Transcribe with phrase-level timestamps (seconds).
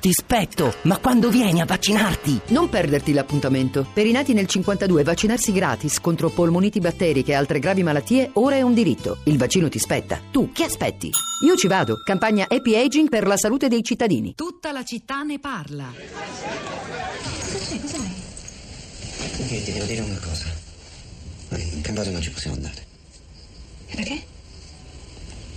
[0.00, 2.40] ti spetto, ma quando vieni a vaccinarti?
[2.48, 3.86] Non perderti l'appuntamento.
[3.92, 8.54] Per i nati nel 52 vaccinarsi gratis contro polmoniti batteriche e altre gravi malattie ora
[8.54, 9.18] è un diritto.
[9.24, 10.20] Il vaccino ti spetta.
[10.30, 11.10] Tu che aspetti?
[11.44, 11.96] Io ci vado.
[12.04, 14.34] Campagna Happy Aging per la salute dei cittadini.
[14.34, 15.92] Tutta la città ne parla.
[15.92, 17.80] Cos'è?
[17.80, 17.98] Cos'è?
[19.36, 20.44] Perché ti devo dire una cosa.
[21.56, 22.86] In Cambogia non ci possiamo andare.
[23.86, 24.22] E perché?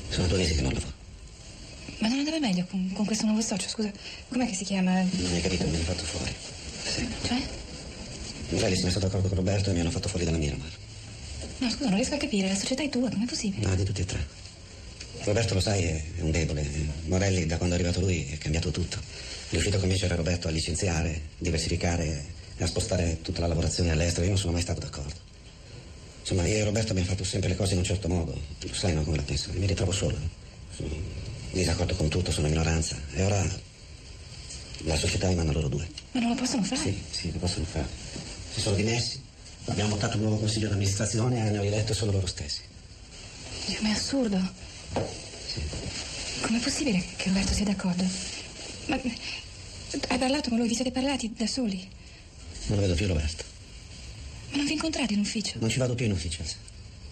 [0.09, 0.90] Sono due mesi che non lavoro.
[2.01, 3.91] Ma non andava meglio con, con questo nuovo socio, scusa.
[4.27, 5.01] Com'è che si chiama?
[5.01, 6.33] Non hai capito, mi hanno fatto fuori.
[6.83, 7.07] Sì.
[7.27, 7.39] Cioè?
[8.49, 10.69] Si è messo d'accordo con Roberto e mi hanno fatto fuori dalla Miramar.
[11.59, 12.47] No, scusa, non riesco a capire.
[12.47, 13.67] La società è tua, com'è possibile?
[13.67, 14.27] No, di tutti e tre.
[15.23, 16.67] Roberto, lo sai, è un debole.
[17.05, 18.97] Morelli, da quando è arrivato lui, è cambiato tutto.
[18.97, 22.25] È riuscito a convincere Roberto a licenziare, diversificare
[22.57, 24.23] e a spostare tutta la lavorazione all'estero.
[24.23, 25.13] Io non sono mai stato d'accordo.
[26.21, 28.35] Insomma, io e Roberto abbiamo fatto sempre le cose in un certo modo.
[28.57, 29.51] Tu sai, no, come la penso.
[29.53, 30.17] Mi ritrovo solo.
[30.75, 30.89] Sono
[31.51, 32.97] disaccordo con tutto, sono in minoranza.
[33.13, 33.45] E ora
[34.83, 35.87] la società mi manda loro due.
[36.11, 36.81] Ma non lo possono fare?
[36.81, 37.87] Sì, sì, lo possono fare.
[38.53, 39.21] Si sono dimessi.
[39.65, 42.61] Abbiamo votato un nuovo consiglio d'amministrazione e hanno eletto solo loro stessi.
[43.65, 44.39] Dio, ma è assurdo.
[46.41, 48.03] Com'è possibile che Roberto sia d'accordo?
[48.87, 48.99] Ma
[50.07, 50.67] hai parlato con lui?
[50.67, 51.87] Vi siete parlati da soli?
[52.67, 53.43] Non lo vedo più Roberto.
[54.49, 55.57] Ma non vi incontrate in ufficio?
[55.59, 56.43] Non ci vado più in ufficio.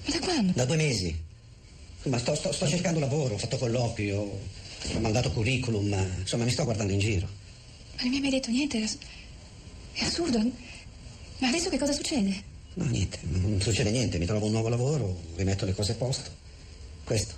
[0.05, 0.51] Ma da quando?
[0.55, 1.27] Da due mesi.
[2.03, 4.39] Ma sto, sto- sto cercando lavoro, ho fatto colloqui, ho,
[4.99, 7.27] mandato curriculum, ma, insomma mi sto guardando in giro.
[7.95, 8.81] Ma non mi hai mai detto niente?
[9.93, 10.39] È assurdo.
[11.39, 12.43] Ma adesso che cosa succede?
[12.75, 16.29] No, niente, non succede niente, mi trovo un nuovo lavoro, rimetto le cose a posto.
[17.03, 17.35] Questo.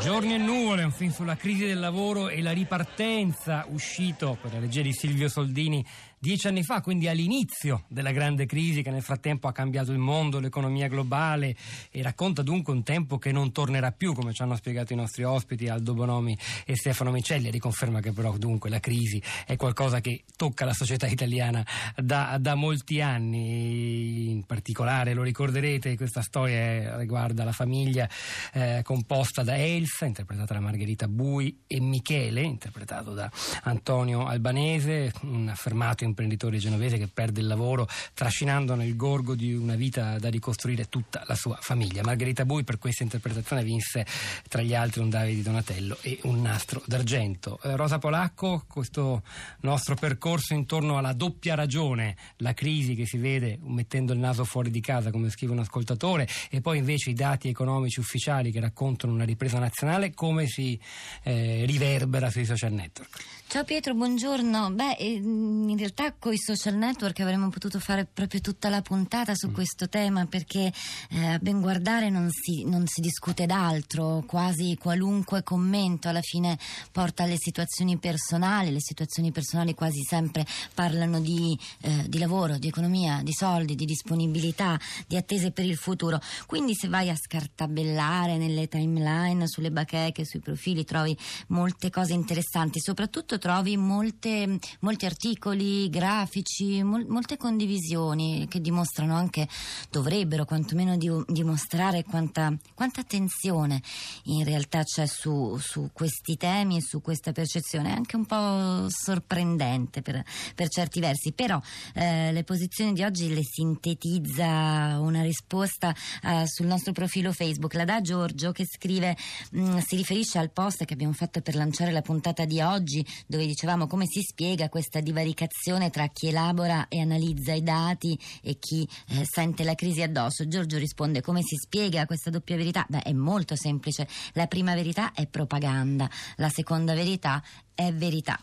[0.00, 4.58] Giorni e nuvole, un film sulla crisi del lavoro e la ripartenza, uscito per la
[4.58, 5.84] regia di Silvio Soldini
[6.18, 10.38] dieci anni fa, quindi all'inizio della grande crisi che nel frattempo ha cambiato il mondo,
[10.38, 11.56] l'economia globale
[11.90, 15.24] e racconta dunque un tempo che non tornerà più, come ci hanno spiegato i nostri
[15.24, 20.24] ospiti Aldo Bonomi e Stefano Micelli, riconferma che però dunque la crisi è qualcosa che
[20.36, 27.44] tocca la società italiana da, da molti anni, in particolare lo ricorderete, questa storia riguarda
[27.44, 28.08] la famiglia
[28.52, 33.30] eh, composta da Elsa, interpretata da Margherita Bui, e Michele, interpretato da
[33.62, 39.74] Antonio Albanese, un affermato imprenditore genovese che perde il lavoro trascinando nel gorgo di una
[39.74, 42.02] vita da ricostruire tutta la sua famiglia.
[42.02, 44.06] Margherita Bui per questa interpretazione vinse
[44.48, 47.58] tra gli altri un Davide Donatello e un nastro d'argento.
[47.62, 49.22] Eh, Rosa Polacco, questo
[49.60, 54.70] nostro percorso intorno alla doppia ragione, la crisi che si vede mettendo il naso fuori
[54.70, 59.12] di casa, come scrive un ascoltatore, e poi invece i dati economici ufficiali che raccontano
[59.12, 60.78] una ripresa nazionale, come si
[61.24, 63.22] eh, riverbera sui social network.
[63.46, 64.72] Ciao Pietro, buongiorno.
[64.72, 69.34] Beh, ehm, in realtà con i social network avremmo potuto fare proprio tutta la puntata
[69.36, 70.72] su questo tema perché
[71.10, 76.58] eh, a ben guardare non si, non si discute d'altro, quasi qualunque commento alla fine
[76.90, 80.44] porta alle situazioni personali, le situazioni personali quasi sempre
[80.74, 85.76] parlano di, eh, di lavoro, di economia, di soldi, di disponibilità, di attese per il
[85.76, 86.20] futuro.
[86.46, 91.16] Quindi se vai a scartabellare nelle timeline, sulle bacheche, sui profili, trovi
[91.48, 99.48] molte cose interessanti, soprattutto trovi molte, molti articoli grafici, mol- molte condivisioni che dimostrano anche,
[99.90, 103.82] dovrebbero quantomeno di- dimostrare quanta, quanta attenzione
[104.24, 110.02] in realtà c'è su, su questi temi e su questa percezione, anche un po' sorprendente
[110.02, 110.22] per,
[110.54, 111.60] per certi versi, però
[111.94, 117.84] eh, le posizioni di oggi le sintetizza una risposta eh, sul nostro profilo Facebook, la
[117.84, 119.16] dà Giorgio che scrive,
[119.50, 123.46] mh, si riferisce al post che abbiamo fatto per lanciare la puntata di oggi dove
[123.46, 128.88] dicevamo come si spiega questa divaricazione tra chi elabora e analizza i dati e chi
[129.08, 130.48] eh, sente la crisi addosso.
[130.48, 132.84] Giorgio risponde come si spiega questa doppia verità?
[132.88, 134.08] Beh, è molto semplice.
[134.32, 137.42] La prima verità è propaganda, la seconda verità
[137.74, 138.38] è verità.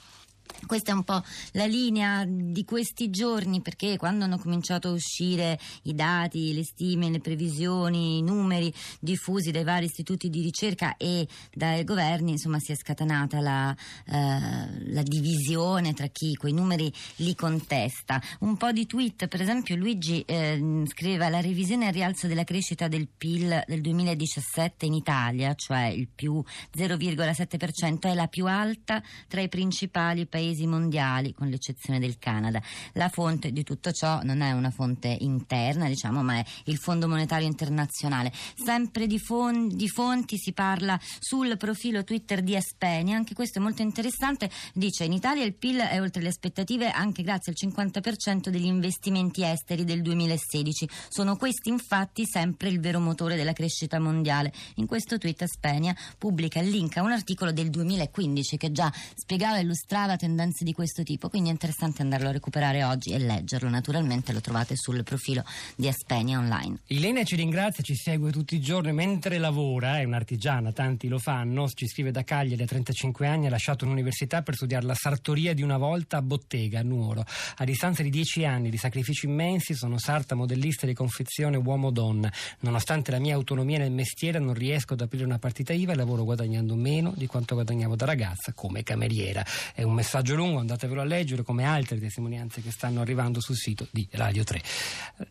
[0.66, 1.22] Questa è un po'
[1.53, 7.09] la linea di questi giorni perché quando hanno cominciato a uscire i dati, le stime,
[7.09, 12.72] le previsioni, i numeri diffusi dai vari istituti di ricerca e dai governi, insomma si
[12.72, 18.22] è scatenata la, eh, la divisione tra chi quei numeri li contesta.
[18.40, 22.87] Un po' di tweet, per esempio Luigi eh, scriveva la revisione al rialzo della crescita
[22.87, 26.41] del PIL del 2017 in Italia, cioè il più
[26.76, 32.59] 0,7%, è la più alta tra i principali paesi paesi mondiali, con l'eccezione del Canada.
[32.93, 37.08] La fonte di tutto ciò non è una fonte interna, diciamo, ma è il Fondo
[37.08, 38.32] Monetario Internazionale.
[38.55, 43.61] Sempre di, fon- di fonti si parla sul profilo Twitter di Espenia, anche questo è
[43.61, 44.49] molto interessante.
[44.73, 49.43] Dice in Italia il PIL è oltre le aspettative anche grazie al 50% degli investimenti
[49.43, 50.90] esteri del 2016.
[51.09, 54.52] Sono questi infatti sempre il vero motore della crescita mondiale.
[54.76, 59.58] In questo tweet Spenia pubblica il link a un articolo del 2015 che già spiegava
[59.58, 63.70] e illustrava tendenze di questo tipo, quindi è interessante andarlo a recuperare oggi e leggerlo.
[63.70, 65.44] Naturalmente lo trovate sul profilo
[65.76, 66.78] di Espenia online.
[66.88, 71.68] Ilenia ci ringrazia, ci segue tutti i giorni mentre lavora, è un'artigiana, tanti lo fanno,
[71.70, 75.64] ci scrive da Cagliari a 35 anni, ha lasciato l'università per studiare la sartoria di
[75.64, 77.26] una volta a Bottega, a Nuoro.
[77.56, 82.32] A distanza di 10 anni di sacrifici immensi sono sarta modellista di confezione uomo-donna.
[82.59, 86.24] Nonostante la mia autonomia nel mestiere non riesco ad aprire una partita IVA e lavoro
[86.24, 89.44] guadagnando meno di quanto guadagnavo da ragazza come cameriera.
[89.74, 93.87] È un messaggio lungo, andatevelo a leggere come altre testimonianze che stanno arrivando sul sito
[93.91, 94.59] di Radio 3.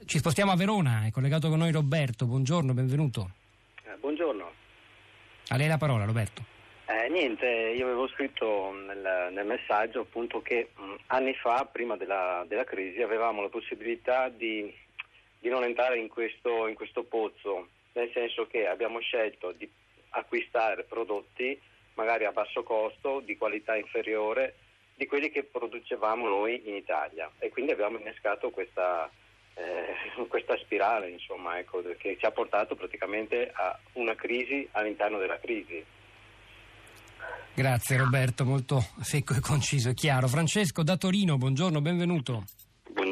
[0.07, 3.31] Ci spostiamo a Verona, è collegato con noi Roberto, buongiorno, benvenuto.
[3.85, 4.51] Eh, buongiorno.
[5.49, 6.43] A lei la parola Roberto.
[6.87, 12.45] Eh, niente, io avevo scritto nel, nel messaggio appunto che mh, anni fa, prima della,
[12.49, 14.73] della, crisi, avevamo la possibilità di,
[15.39, 19.71] di non entrare in questo, in questo pozzo, nel senso che abbiamo scelto di
[20.11, 21.61] acquistare prodotti
[21.95, 24.55] magari a basso costo, di qualità inferiore
[25.01, 29.11] di quelli che producevamo noi in Italia e quindi abbiamo innescato questa,
[29.55, 29.95] eh,
[30.29, 35.83] questa spirale insomma, ecco, che ci ha portato praticamente a una crisi all'interno della crisi.
[37.55, 40.29] Grazie Roberto, molto secco e conciso e chiaro.
[40.29, 42.45] Francesco da Torino, buongiorno, benvenuto.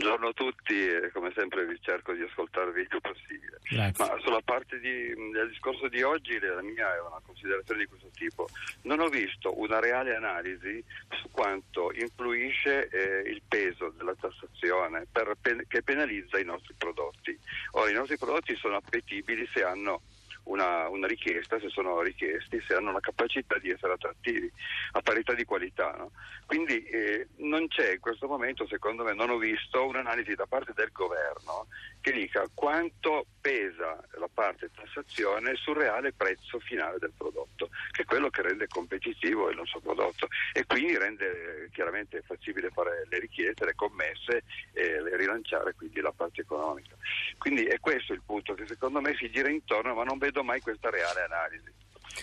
[0.08, 3.58] Buongiorno a tutti e come sempre vi cerco di ascoltarvi il più possibile.
[3.68, 4.06] Grazie.
[4.06, 8.08] Ma sulla parte di, del discorso di oggi la mia è una considerazione di questo
[8.14, 8.48] tipo.
[8.84, 15.36] Non ho visto una reale analisi su quanto influisce eh, il peso della tassazione per,
[15.68, 17.38] che penalizza i nostri prodotti.
[17.72, 20.00] Ora, i nostri prodotti sono appetibili se hanno
[20.48, 24.50] una, una, richiesta, se sono richiesti, se hanno la capacità di essere attrattivi
[24.92, 25.94] a parità di qualità.
[25.96, 26.10] No?
[26.46, 30.72] Quindi eh, non c'è in questo momento, secondo me, non ho visto un'analisi da parte
[30.74, 31.66] del governo
[32.00, 38.04] che dica quanto pesa la parte tassazione sul reale prezzo finale del prodotto, che è
[38.04, 43.64] quello che rende competitivo il nostro prodotto e quindi rende chiaramente fattibile fare le richieste,
[43.64, 46.96] le commesse e rilanciare quindi la parte economica.
[47.36, 50.60] Quindi è questo il punto che secondo me si gira intorno, ma non vedo mai
[50.60, 51.72] questa reale analisi.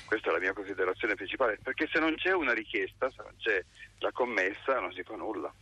[0.05, 3.63] Questa è la mia considerazione principale, perché se non c'è una richiesta, se non c'è
[3.99, 5.53] la commessa, non si fa nulla.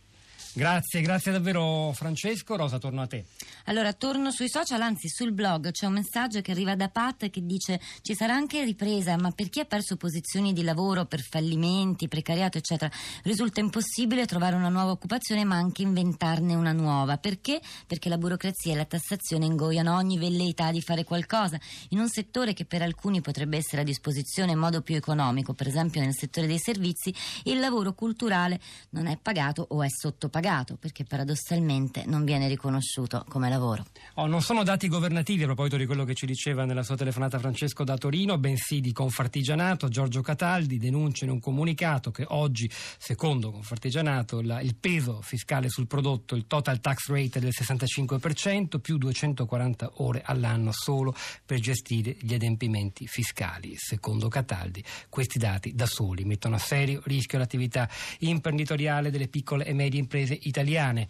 [0.56, 2.54] Grazie, grazie davvero Francesco.
[2.54, 3.24] Rosa, torno a te.
[3.64, 7.44] Allora, torno sui social, anzi sul blog c'è un messaggio che arriva da Pat che
[7.44, 12.06] dice ci sarà anche ripresa, ma per chi ha perso posizioni di lavoro per fallimenti,
[12.06, 12.88] precariato, eccetera,
[13.24, 17.18] risulta impossibile trovare una nuova occupazione, ma anche inventarne una nuova.
[17.18, 17.60] Perché?
[17.88, 21.58] Perché la burocrazia e la tassazione ingoiano ogni velleità di fare qualcosa
[21.88, 25.66] in un settore che per alcuni potrebbe essere a disposizione in modo più economico, per
[25.66, 27.12] esempio nel settore dei servizi,
[27.42, 28.60] il lavoro culturale
[28.90, 33.86] non è pagato o è sottopagato pagato perché paradossalmente non viene riconosciuto come lavoro.
[34.16, 37.38] Oh, non sono dati governativi a proposito di quello che ci diceva nella sua telefonata
[37.38, 39.88] Francesco da Torino, bensì di Confartigianato.
[39.88, 45.86] Giorgio Cataldi denuncia in un comunicato che oggi, secondo Confartigianato, la, il peso fiscale sul
[45.86, 51.14] prodotto, il total tax rate è del 65%, più 240 ore all'anno solo
[51.46, 53.76] per gestire gli adempimenti fiscali.
[53.76, 57.88] Secondo Cataldi, questi dati da soli mettono a serio rischio l'attività
[58.18, 61.06] imprenditoriale delle piccole e medie imprese imprese italiane.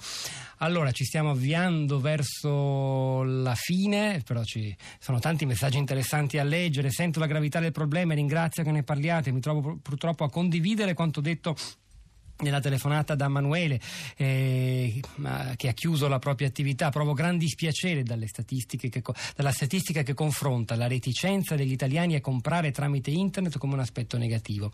[0.59, 6.91] Allora ci stiamo avviando verso la fine, però ci sono tanti messaggi interessanti a leggere,
[6.91, 10.95] sento la gravità del problema e ringrazio che ne parliate, mi trovo purtroppo a condividere
[10.95, 11.57] quanto detto
[12.39, 13.81] nella telefonata da Manuele
[14.17, 15.01] eh,
[15.57, 16.91] che ha chiuso la propria attività.
[16.91, 23.59] Provo gran dispiacere dalla statistica che confronta la reticenza degli italiani a comprare tramite internet
[23.59, 24.73] come un aspetto negativo.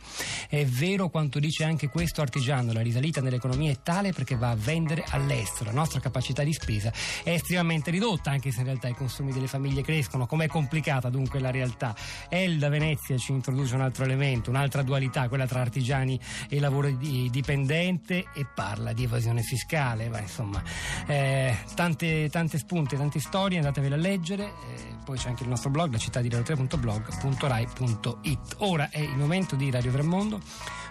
[0.49, 4.57] È vero quanto dice anche questo artigiano la risalita nell'economia è tale perché va a
[4.57, 5.67] vendere all'estero.
[5.67, 9.49] La nostra capacità di spesa è estremamente ridotta anche se in realtà i consumi delle
[9.49, 10.27] famiglie crescono.
[10.27, 11.95] Com'è complicata dunque la realtà?
[12.29, 17.50] Elda Venezia ci introduce un altro elemento un'altra dualità quella tra artigiani e lavoro dipendenti
[17.51, 20.09] indipendente e parla di evasione fiscale.
[20.09, 20.63] Ma insomma,
[21.07, 24.45] eh, tante, tante spunte, tante storie, andatevele a leggere.
[24.45, 28.57] Eh, poi c'è anche il nostro blog, la città di radio3.blog.rai.it.
[28.59, 30.41] Ora è il momento di Radio Tremondo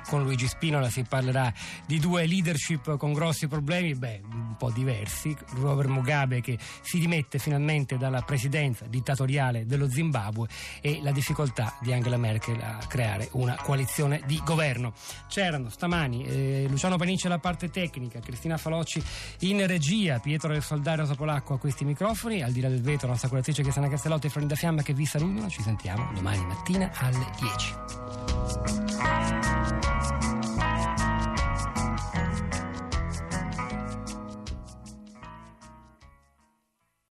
[0.08, 1.54] con Luigi Spinola si parlerà
[1.86, 5.36] di due leadership con grossi problemi, beh, un po' diversi.
[5.56, 10.48] Robert Mugabe che si dimette finalmente dalla presidenza dittatoriale dello Zimbabwe
[10.82, 14.94] e la difficoltà di Angela Merkel a creare una coalizione di governo.
[15.28, 19.02] C'erano stamani eh, Luciano Panicci alla parte tecnica, Cristina Falocci
[19.40, 23.14] in regia, Pietro del Soldario Polacco a questi microfoni, al di là del vetro la
[23.14, 27.30] nostra curatrice Cristiana Castellotti e Florinda Fiamma che vi salutano, ci sentiamo domani mattina alle
[27.40, 29.19] 10.